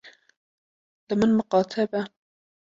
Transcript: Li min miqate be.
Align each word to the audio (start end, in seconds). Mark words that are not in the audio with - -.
Li 1.07 1.13
min 1.19 1.31
miqate 1.37 1.83
be. 1.91 1.99